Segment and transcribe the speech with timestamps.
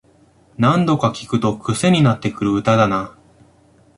[0.57, 3.15] 何度か聴くとクセになってくる歌だな